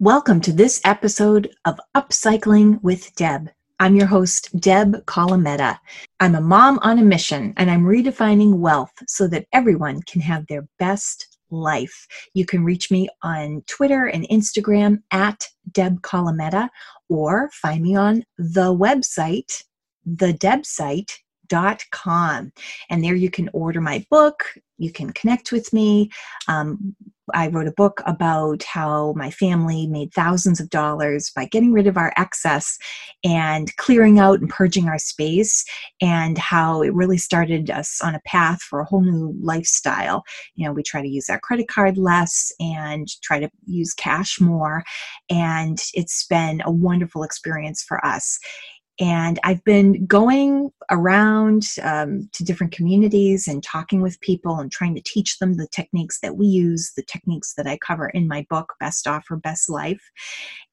[0.00, 3.50] Welcome to this episode of Upcycling with Deb.
[3.80, 5.76] I'm your host, Deb Colameta.
[6.20, 10.46] I'm a mom on a mission and I'm redefining wealth so that everyone can have
[10.46, 12.06] their best life.
[12.32, 16.68] You can reach me on Twitter and Instagram at Deb Colameta
[17.08, 19.64] or find me on the website,
[20.06, 21.18] the Deb site,
[21.90, 22.52] com
[22.90, 24.44] and there you can order my book
[24.76, 26.10] you can connect with me
[26.46, 26.94] um,
[27.34, 31.86] I wrote a book about how my family made thousands of dollars by getting rid
[31.86, 32.78] of our excess
[33.24, 35.64] and clearing out and purging our space,
[36.00, 40.22] and how it really started us on a path for a whole new lifestyle.
[40.54, 44.40] You know, we try to use our credit card less and try to use cash
[44.40, 44.84] more,
[45.28, 48.38] and it's been a wonderful experience for us.
[49.00, 54.94] And I've been going around um, to different communities and talking with people and trying
[54.96, 58.46] to teach them the techniques that we use, the techniques that I cover in my
[58.50, 60.02] book, Best Offer, Best Life.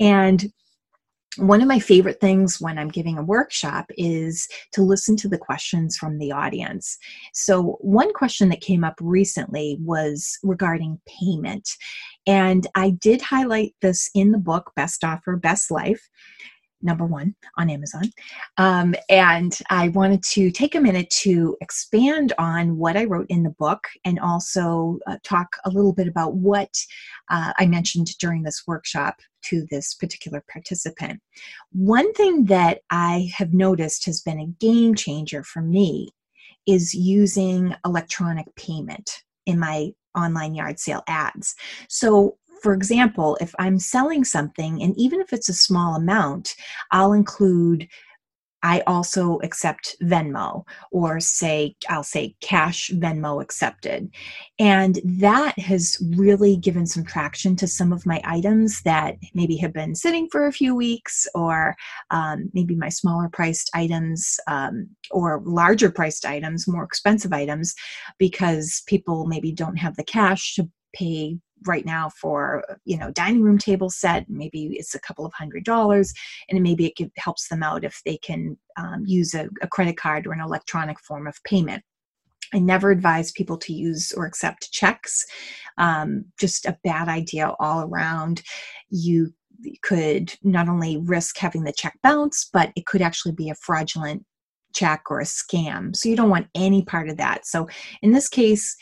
[0.00, 0.52] And
[1.36, 5.38] one of my favorite things when I'm giving a workshop is to listen to the
[5.38, 6.96] questions from the audience.
[7.32, 11.68] So, one question that came up recently was regarding payment.
[12.26, 16.08] And I did highlight this in the book, Best Offer, Best Life
[16.84, 18.04] number one on Amazon.
[18.58, 23.42] Um, and I wanted to take a minute to expand on what I wrote in
[23.42, 26.70] the book and also uh, talk a little bit about what
[27.30, 31.20] uh, I mentioned during this workshop to this particular participant.
[31.72, 36.10] One thing that I have noticed has been a game changer for me
[36.66, 39.10] is using electronic payment
[39.46, 41.54] in my online yard sale ads.
[41.88, 46.56] So for example, if I'm selling something, and even if it's a small amount,
[46.90, 47.86] I'll include
[48.62, 54.10] I also accept Venmo or say, I'll say cash Venmo accepted.
[54.58, 59.74] And that has really given some traction to some of my items that maybe have
[59.74, 61.76] been sitting for a few weeks or
[62.10, 67.74] um, maybe my smaller priced items um, or larger priced items, more expensive items,
[68.18, 73.42] because people maybe don't have the cash to pay right now for you know dining
[73.42, 76.12] room table set maybe it's a couple of hundred dollars
[76.48, 80.26] and maybe it helps them out if they can um, use a, a credit card
[80.26, 81.82] or an electronic form of payment
[82.52, 85.24] I never advise people to use or accept checks.
[85.76, 88.42] Um, just a bad idea all around.
[88.90, 89.32] You
[89.82, 94.24] could not only risk having the check bounce, but it could actually be a fraudulent
[94.74, 95.96] check or a scam.
[95.96, 97.46] So you don't want any part of that.
[97.46, 97.68] So
[98.02, 98.76] in this case,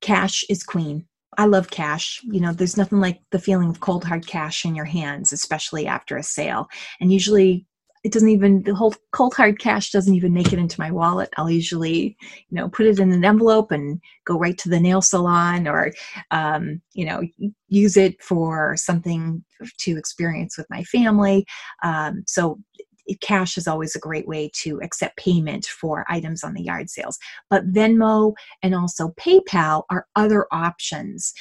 [0.00, 1.06] cash is queen.
[1.38, 2.20] I love cash.
[2.24, 5.86] You know, there's nothing like the feeling of cold hard cash in your hands, especially
[5.86, 6.68] after a sale.
[7.00, 7.66] And usually
[8.04, 11.28] it doesn't even the whole cold hard cash doesn't even make it into my wallet.
[11.36, 12.16] I'll usually,
[12.48, 15.92] you know, put it in an envelope and go right to the nail salon or
[16.32, 17.22] um, you know,
[17.68, 19.44] use it for something
[19.78, 21.46] to experience with my family.
[21.84, 22.58] Um, so
[23.20, 27.18] cash is always a great way to accept payment for items on the yard sales.
[27.50, 31.32] But Venmo and also PayPal are other options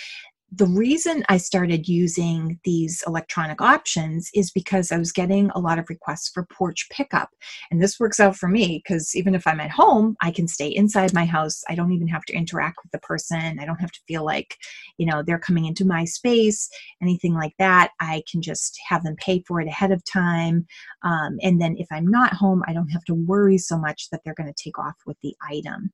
[0.54, 5.80] the reason I started using these electronic options is because I was getting a lot
[5.80, 7.30] of requests for porch pickup.
[7.72, 10.68] And this works out for me because even if I'm at home, I can stay
[10.68, 11.64] inside my house.
[11.70, 13.60] I don't even have to interact with the person.
[13.60, 14.58] I don't have to feel like,
[14.98, 16.70] you know, they're coming into my space,
[17.02, 17.92] anything like that.
[18.02, 20.66] I can just have them pay for it ahead of time.
[21.04, 24.20] Um, and then if I'm not home, I don't have to worry so much that
[24.26, 25.94] they're going to take off with the item.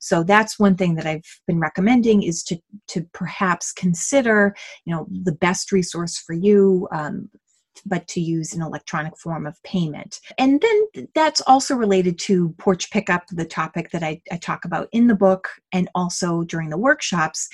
[0.00, 2.58] So that's one thing that I've been recommending is to,
[2.88, 4.54] to perhaps consider
[4.86, 7.28] you know the best resource for you um,
[7.86, 10.20] but to use an electronic form of payment.
[10.38, 14.88] And then that's also related to porch pickup, the topic that I, I, talk about
[14.92, 17.48] in the book and also during the workshops.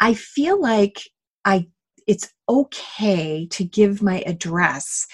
[0.00, 1.00] I feel like
[1.44, 1.66] I
[2.06, 5.06] it's okay to give my address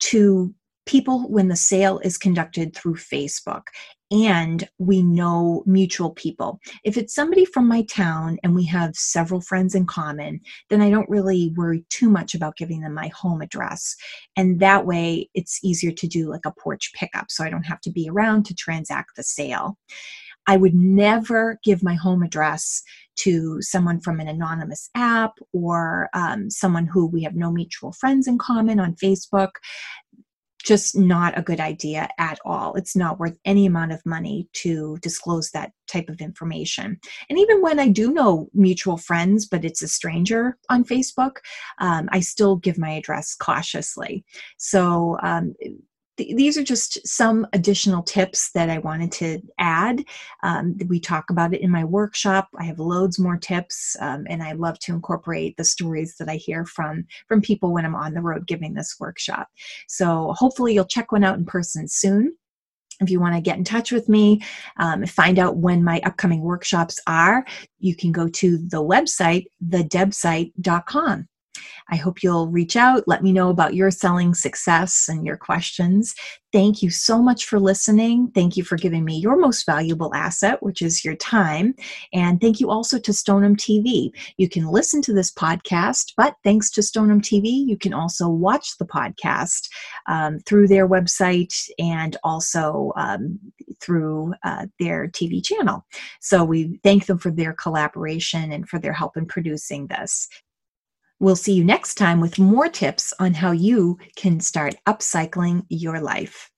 [0.00, 0.54] to
[0.92, 3.62] people when the sale is conducted through Facebook
[4.10, 6.60] and we know mutual people.
[6.84, 10.90] If it's somebody from my town and we have several friends in common, then I
[10.90, 13.96] don't really worry too much about giving them my home address.
[14.36, 17.80] And that way it's easier to do like a porch pickup so I don't have
[17.80, 19.78] to be around to transact the sale.
[20.46, 22.82] I would never give my home address
[23.14, 28.26] to someone from an anonymous app or um, someone who we have no mutual friends
[28.26, 29.52] in common on Facebook
[30.62, 32.74] just not a good idea at all.
[32.74, 36.98] It's not worth any amount of money to disclose that type of information.
[37.28, 41.36] And even when I do know mutual friends, but it's a stranger on Facebook,
[41.78, 44.24] um, I still give my address cautiously.
[44.56, 45.54] So um,
[46.16, 50.04] th- these are just some additional tips that I wanted to add.
[50.42, 52.48] Um, we talk about it in my workshop.
[52.58, 56.36] I have loads more tips, um, and I love to incorporate the stories that I
[56.36, 59.48] hear from from people when I'm on the road giving this workshop.
[59.88, 62.36] So hopefully you'll check one out in person soon.
[63.00, 64.42] If you want to get in touch with me,
[64.76, 67.44] um, find out when my upcoming workshops are,
[67.78, 71.28] you can go to the website, thedebsite.com.
[71.90, 73.06] I hope you'll reach out.
[73.06, 76.14] Let me know about your selling success and your questions.
[76.52, 78.30] Thank you so much for listening.
[78.34, 81.74] Thank you for giving me your most valuable asset, which is your time.
[82.12, 84.10] And thank you also to Stoneham TV.
[84.36, 88.76] You can listen to this podcast, but thanks to Stoneham TV, you can also watch
[88.76, 89.68] the podcast
[90.06, 93.38] um, through their website and also um,
[93.80, 95.86] through uh, their TV channel.
[96.20, 100.28] So we thank them for their collaboration and for their help in producing this.
[101.22, 106.00] We'll see you next time with more tips on how you can start upcycling your
[106.00, 106.50] life.